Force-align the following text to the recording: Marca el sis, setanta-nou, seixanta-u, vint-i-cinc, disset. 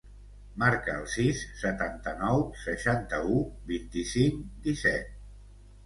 Marca 0.61 0.95
el 1.01 1.05
sis, 1.15 1.43
setanta-nou, 1.65 2.43
seixanta-u, 2.65 3.39
vint-i-cinc, 3.71 4.45
disset. 4.69 5.19